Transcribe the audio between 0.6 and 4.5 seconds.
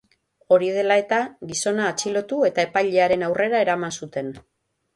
dela eta, gizona atxilotu eta epailearen aurrera eraman zuten.